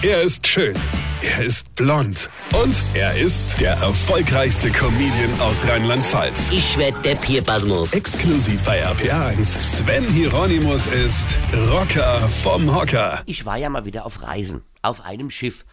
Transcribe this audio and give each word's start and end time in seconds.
Er 0.00 0.22
ist 0.22 0.46
schön. 0.46 0.76
Er 1.22 1.44
ist 1.44 1.74
blond. 1.74 2.30
Und 2.54 2.84
er 2.94 3.18
ist 3.18 3.60
der 3.60 3.72
erfolgreichste 3.72 4.70
Comedian 4.70 5.40
aus 5.40 5.66
Rheinland-Pfalz. 5.66 6.50
Ich 6.50 6.78
werd 6.78 7.04
der 7.04 7.16
Pierpasmus. 7.16 7.92
Exklusiv 7.92 8.62
bei 8.62 8.86
RPA1. 8.86 9.60
Sven 9.60 10.04
Hieronymus 10.04 10.86
ist 10.86 11.36
Rocker 11.72 12.20
vom 12.28 12.72
Hocker. 12.72 13.24
Ich 13.26 13.44
war 13.44 13.56
ja 13.56 13.68
mal 13.68 13.86
wieder 13.86 14.06
auf 14.06 14.22
Reisen. 14.22 14.62
Auf 14.82 15.04
einem 15.04 15.32
Schiff. 15.32 15.66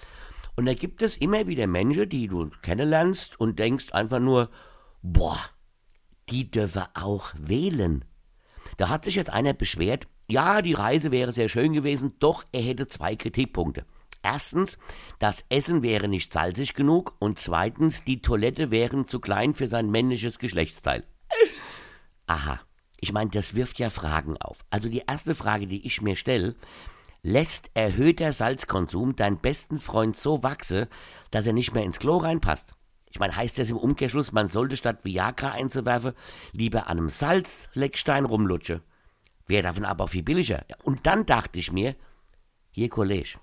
Und 0.55 0.66
da 0.66 0.73
gibt 0.73 1.04
es 1.04 1.18
immer 1.18 1.46
wieder 1.46 1.68
Menschen, 1.68 2.10
die 2.10 2.28
du 2.28 2.50
kennenlernst 2.64 3.39
und 3.39 3.60
denkst 3.60 3.92
einfach 3.92 4.20
nur, 4.20 4.50
boah, 5.04 5.39
die 6.32 6.50
dürfen 6.50 6.82
auch 6.96 7.28
wählen. 7.38 8.04
Da 8.78 8.89
hat 8.89 9.05
sich 9.05 9.14
jetzt 9.14 9.30
einer 9.30 9.54
beschwert, 9.54 10.07
ja, 10.28 10.64
die 10.64 10.73
Reise 10.73 11.12
wäre 11.12 11.32
sehr 11.32 11.48
schön 11.48 11.73
gewesen, 11.73 12.16
doch 12.18 12.44
er 12.52 12.64
hätte 12.64 12.88
zwei 12.88 13.16
Kritikpunkte. 13.16 13.86
Erstens, 14.26 14.80
das 15.20 15.46
Essen 15.50 15.84
wäre 15.84 16.07
nicht 16.07 16.33
salzig 16.33 16.74
genug 16.74 17.16
und 17.20 17.38
zweitens, 17.38 18.04
die 18.06 18.24
Toilette 18.24 18.71
wären 18.71 19.06
zu 19.06 19.20
klein 19.20 19.54
für 19.54 19.68
sein 19.68 19.92
männliches 19.92 20.39
Geschlechtsteil. 20.39 21.04
Aha, 22.25 22.60
ich 23.00 23.14
meine, 23.14 23.30
das 23.30 23.54
wirft 23.54 23.78
ja 23.78 23.92
Fragen 23.92 24.36
auf. 24.38 24.66
Also 24.71 24.89
die 24.89 25.04
erste 25.06 25.36
Frage, 25.36 25.68
die 25.68 25.86
ich 25.86 26.02
mir 26.02 26.16
stelle, 26.16 26.56
lässt 27.21 27.69
erhöhter 27.75 28.33
Salzkonsum 28.33 29.16
deinen 29.16 29.38
besten 29.38 29.80
Freund 29.80 30.18
so 30.18 30.42
wachse, 30.42 30.88
dass 31.30 31.46
er 31.46 31.54
nicht 31.54 31.75
mehr 31.75 31.83
ins 31.83 32.00
Klo 32.00 32.17
reinpasst? 32.17 32.73
Ich 33.11 33.19
meine, 33.19 33.36
heißt 33.36 33.59
das 33.59 33.69
im 33.69 33.78
Umkehrschluss, 33.78 34.31
man 34.31 34.47
sollte 34.47 34.75
statt 34.75 35.02
Viagra 35.03 35.52
einzuwerfen, 35.52 36.14
lieber 36.52 36.88
an 36.88 36.97
einem 36.97 37.09
Salzleckstein 37.09 38.25
rumlutschen? 38.25 38.81
Wäre 39.45 39.61
davon 39.61 39.86
aber 39.86 40.08
viel 40.08 40.23
billiger. 40.23 40.66
Und 40.81 41.05
dann 41.05 41.28
dachte 41.28 41.59
ich 41.59 41.72
mir, 41.72 41.95
hier 42.72 42.89
Kollege, 42.89 43.38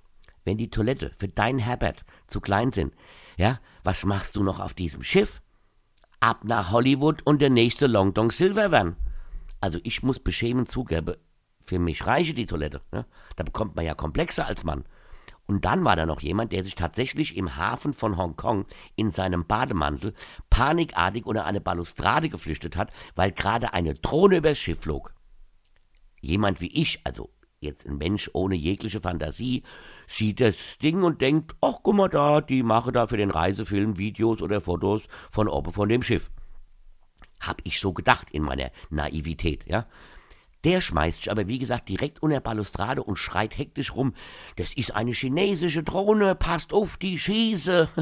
wenn 0.44 0.58
die 0.58 0.70
Toilette 0.70 1.12
für 1.16 1.28
deinen 1.28 1.58
Herbert 1.58 2.04
zu 2.26 2.40
klein 2.40 2.72
sind, 2.72 2.94
ja, 3.36 3.60
was 3.84 4.04
machst 4.04 4.36
du 4.36 4.42
noch 4.42 4.60
auf 4.60 4.74
diesem 4.74 5.02
Schiff? 5.02 5.40
Ab 6.20 6.44
nach 6.44 6.70
Hollywood 6.70 7.22
und 7.24 7.42
der 7.42 7.50
nächste 7.50 7.86
Long 7.86 8.14
Dong 8.14 8.30
Silver 8.30 8.70
werden. 8.70 8.96
Also 9.60 9.78
ich 9.82 10.02
muss 10.02 10.20
beschämend 10.20 10.70
zugeben, 10.70 11.16
für 11.64 11.78
mich 11.78 12.06
reiche 12.06 12.34
die 12.34 12.46
Toilette. 12.46 12.82
Ne? 12.92 13.06
Da 13.36 13.44
bekommt 13.44 13.76
man 13.76 13.84
ja 13.84 13.94
komplexer 13.94 14.46
als 14.46 14.64
Mann. 14.64 14.84
Und 15.46 15.64
dann 15.64 15.84
war 15.84 15.96
da 15.96 16.06
noch 16.06 16.20
jemand, 16.20 16.52
der 16.52 16.64
sich 16.64 16.74
tatsächlich 16.74 17.36
im 17.36 17.56
Hafen 17.56 17.92
von 17.92 18.16
Hongkong 18.16 18.66
in 18.96 19.10
seinem 19.10 19.46
Bademantel 19.46 20.14
panikartig 20.50 21.26
unter 21.26 21.44
eine 21.44 21.60
Balustrade 21.60 22.28
geflüchtet 22.28 22.76
hat, 22.76 22.92
weil 23.14 23.32
gerade 23.32 23.72
eine 23.72 23.94
Drohne 23.94 24.36
übers 24.36 24.58
Schiff 24.58 24.80
flog. 24.80 25.14
Jemand 26.20 26.60
wie 26.60 26.72
ich, 26.72 27.00
also 27.04 27.30
jetzt 27.62 27.86
ein 27.86 27.98
Mensch 27.98 28.30
ohne 28.32 28.54
jegliche 28.54 29.00
Fantasie, 29.00 29.62
sieht 30.06 30.40
das 30.40 30.78
Ding 30.82 31.02
und 31.02 31.20
denkt, 31.20 31.54
ach 31.60 31.78
guck 31.82 31.94
mal 31.94 32.08
da, 32.08 32.40
die 32.40 32.62
mache 32.62 32.92
da 32.92 33.06
für 33.06 33.16
den 33.16 33.30
Reisefilm 33.30 33.98
Videos 33.98 34.42
oder 34.42 34.60
Fotos 34.60 35.02
von 35.30 35.48
oben 35.48 35.72
von 35.72 35.88
dem 35.88 36.02
Schiff. 36.02 36.30
Hab 37.40 37.60
ich 37.64 37.80
so 37.80 37.92
gedacht 37.92 38.30
in 38.30 38.42
meiner 38.42 38.70
Naivität, 38.90 39.66
ja. 39.66 39.86
Der 40.64 40.80
schmeißt 40.80 41.22
sich 41.22 41.30
aber, 41.30 41.48
wie 41.48 41.58
gesagt, 41.58 41.88
direkt 41.88 42.22
unter 42.22 42.40
Balustrade 42.40 43.02
und 43.02 43.16
schreit 43.18 43.58
hektisch 43.58 43.94
rum, 43.94 44.14
das 44.56 44.72
ist 44.74 44.94
eine 44.94 45.10
chinesische 45.10 45.82
Drohne, 45.82 46.34
passt 46.36 46.72
auf 46.72 46.96
die 46.96 47.18
Schieße. 47.18 47.88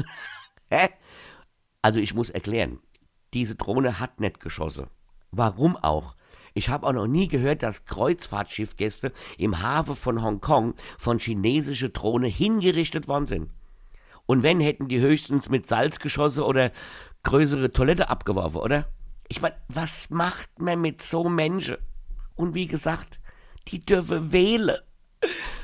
Also 1.81 1.99
ich 1.99 2.13
muss 2.13 2.29
erklären, 2.29 2.79
diese 3.33 3.55
Drohne 3.55 3.99
hat 3.99 4.19
nicht 4.19 4.39
geschossen. 4.39 4.87
Warum 5.31 5.75
auch? 5.75 6.15
Ich 6.53 6.69
habe 6.69 6.85
auch 6.85 6.93
noch 6.93 7.07
nie 7.07 7.27
gehört, 7.27 7.63
dass 7.63 7.85
Kreuzfahrtschiffgäste 7.85 9.13
im 9.37 9.61
Hafen 9.61 9.95
von 9.95 10.21
Hongkong 10.21 10.75
von 10.97 11.19
chinesische 11.19 11.89
Drohne 11.89 12.27
hingerichtet 12.27 13.07
worden 13.07 13.27
sind. 13.27 13.49
Und 14.25 14.43
wenn, 14.43 14.59
hätten 14.59 14.87
die 14.87 14.99
höchstens 14.99 15.49
mit 15.49 15.67
Salz 15.67 15.99
geschossen 15.99 16.43
oder 16.43 16.71
größere 17.23 17.71
Toilette 17.71 18.09
abgeworfen, 18.09 18.57
oder? 18.57 18.87
Ich 19.27 19.41
meine, 19.41 19.55
was 19.69 20.09
macht 20.09 20.59
man 20.59 20.81
mit 20.81 21.01
so 21.01 21.29
Menschen? 21.29 21.77
Und 22.35 22.53
wie 22.53 22.67
gesagt, 22.67 23.19
die 23.67 23.85
dürfen 23.85 24.31
wählen. 24.31 24.77